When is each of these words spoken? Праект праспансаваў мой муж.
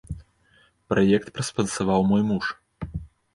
Праект 0.93 1.27
праспансаваў 1.35 2.01
мой 2.13 2.21
муж. 2.31 2.45